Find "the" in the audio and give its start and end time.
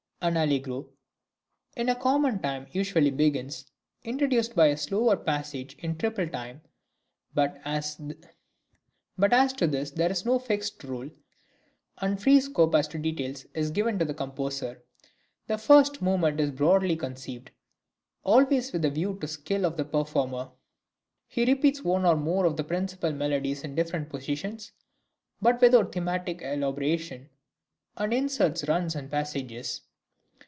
14.05-14.13, 15.47-15.57, 19.21-19.27, 19.75-19.85, 22.57-22.63